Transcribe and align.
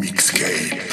Mixgate. 0.00 0.89